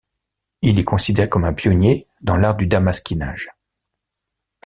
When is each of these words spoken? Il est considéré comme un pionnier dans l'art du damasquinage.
Il 0.63 0.79
est 0.79 0.83
considéré 0.83 1.29
comme 1.29 1.43
un 1.45 1.53
pionnier 1.53 2.07
dans 2.21 2.35
l'art 2.35 2.55
du 2.55 2.65
damasquinage. 2.65 3.51